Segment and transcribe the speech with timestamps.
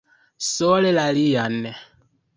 [0.53, 1.59] Sole la lian.